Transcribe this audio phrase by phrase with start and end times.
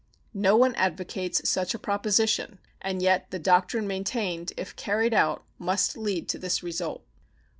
[0.33, 5.95] No one advocates such a proposition, and yet the doctrine maintained, if carried out, must
[5.95, 7.03] lead to this result.